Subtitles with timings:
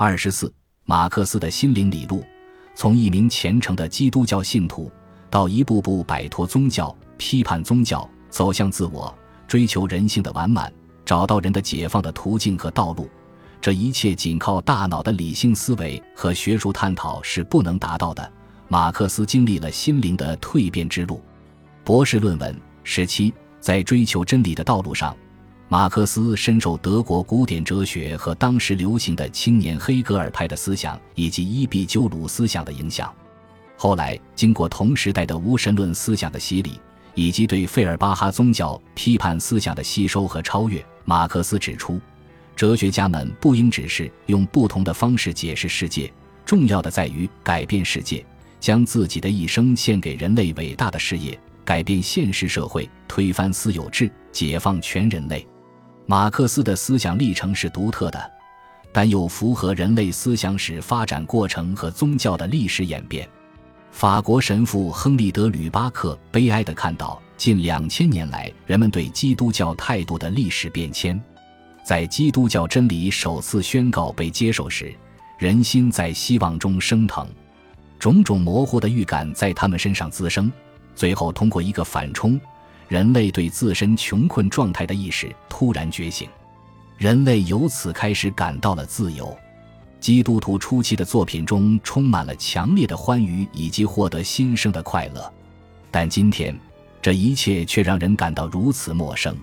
[0.00, 0.54] 二十四，
[0.84, 2.24] 马克思的心灵理路，
[2.76, 4.88] 从一名虔诚的基督教信徒，
[5.28, 9.12] 到一步步摆脱宗教、批判宗教、走向自我、
[9.48, 10.72] 追求人性的完满、
[11.04, 13.10] 找到人的解放的途径和道路，
[13.60, 18.32] 这一切仅靠大脑的理性思维和学术探讨是不能达到的。
[18.68, 21.20] 马克思经历了心灵的蜕变之路。
[21.82, 25.16] 博士论文十七，在追求真理的道路上。
[25.70, 33.14] 马克思深受德国古典哲学和当时流行的青年黑格尔派的思想以及伊壁鸠鲁思想的影响。
[33.76, 36.80] 后来，经过同时代的无神论思想的洗礼，
[37.14, 42.00] 以及对费尔巴哈宗教批判思想的吸收和超越，马克思指出，
[42.56, 46.10] 哲学家们不应只是用不同的方式解释世界，
[46.46, 48.24] 重要的在于改变世界，
[48.58, 55.46] 将自己的一生献给人类伟大的事业，改变现实社会，推翻私有制，解放全人类。
[56.10, 58.32] 马克思的思想历程是独特的，
[58.90, 63.28] 但又符合人类思想史发展过程和宗教的历史演变。
[63.90, 71.20] 法国神父亨利·德吕巴克悲哀地看到近两千年来人们对基督教态度的历史变迁。
[71.84, 74.90] 在基督教真理首次宣告被接受时，
[75.36, 77.28] 人心在希望中升腾，
[77.98, 80.50] 种种模糊的预感在他们身上滋生，
[80.94, 82.40] 最后通过一个反冲。
[82.88, 86.26] 人类对自身穷困状态的意识突然觉醒，
[86.96, 89.36] 人类由此开始感到了自由。
[90.00, 95.30] 基督徒初期的作品中充满了强烈的欢愉以及获得新生的快乐，
[95.90, 96.58] 但今天
[97.02, 99.36] 这一切却让人感到如此陌生。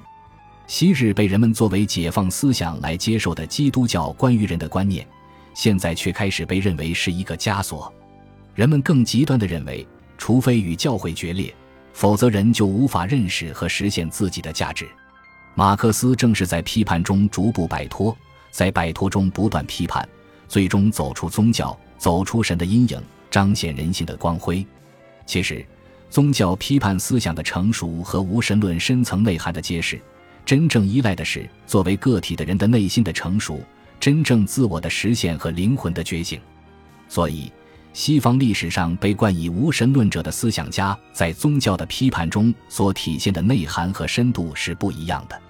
[0.66, 5.06] 昔日被人们作为解放思想来接受的基督教关于人的观念，
[5.54, 7.94] 现在却开始被认为是一个枷锁。
[8.56, 9.86] 人们更极端地认为，
[10.18, 11.54] 除非与教会决裂。
[11.96, 14.86] 否则，人就无法认识和实现自己的价值。
[15.54, 18.16] 马克思正是在批判中逐步摆脱，
[18.52, 20.08] 在摆脱中不断批判，
[20.46, 23.02] 最终走出宗教，走出神的阴影，
[23.32, 24.64] 彰显人性的光辉。
[25.26, 25.66] 其实，
[26.10, 29.98] 宗教批判思想的成熟和无神论深层内涵的揭示，
[30.46, 33.62] 真正依赖的是作为个体的人的内心的成熟，
[34.02, 36.42] 真正自我的实现和灵魂的觉醒。
[37.08, 37.50] 所以。
[37.96, 45.42] 西方历史上被冠以无神论者的思想家，在宗教的批判中所体现的内涵和深度是不一样的。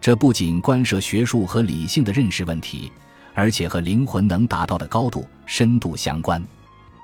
[0.00, 2.90] 这不仅关涉学术和理性的认识问题，
[3.32, 6.42] 而且和灵魂能达到的高度、深度相关。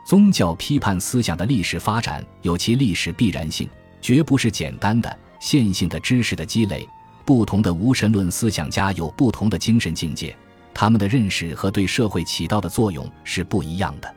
[0.05, 3.69] 宗教批判思想的历史发展有其历史必然性，
[4.03, 6.85] 绝不是简单的线性的知识的积累。
[7.25, 10.37] 不同的无神论思想家有不同的精神境界，
[10.75, 14.17] 他们的认识和对社会起到的作用是不一样的。